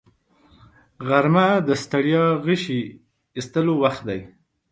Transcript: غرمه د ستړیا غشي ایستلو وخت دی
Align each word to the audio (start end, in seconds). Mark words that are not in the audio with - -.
غرمه 1.07 1.47
د 1.67 1.69
ستړیا 1.83 2.25
غشي 2.45 2.81
ایستلو 3.37 3.73
وخت 3.83 4.01
دی 4.09 4.19